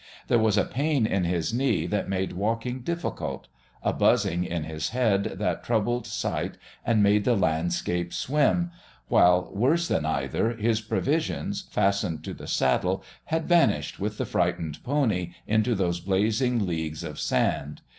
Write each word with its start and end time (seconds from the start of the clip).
There 0.29 0.39
was 0.39 0.57
a 0.57 0.65
pain 0.65 1.05
in 1.05 1.25
his 1.25 1.53
knee 1.53 1.85
that 1.85 2.09
made 2.09 2.33
walking 2.33 2.79
difficult, 2.79 3.47
a 3.83 3.93
buzzing 3.93 4.43
in 4.45 4.63
his 4.63 4.89
head 4.89 5.35
that 5.37 5.63
troubled 5.63 6.07
sight 6.07 6.57
and 6.83 7.03
made 7.03 7.23
the 7.23 7.35
landscape 7.35 8.11
swim, 8.11 8.71
while, 9.09 9.51
worse 9.53 9.87
than 9.87 10.03
either, 10.07 10.53
his 10.53 10.81
provisions, 10.81 11.67
fastened 11.69 12.23
to 12.23 12.33
the 12.33 12.47
saddle, 12.47 13.03
had 13.25 13.45
vanished 13.47 13.99
with 13.99 14.17
the 14.17 14.25
frightened 14.25 14.83
pony 14.83 15.35
into 15.45 15.75
those 15.75 15.99
blazing 15.99 16.65
leagues 16.65 17.03
of 17.03 17.19
sand. 17.19 17.81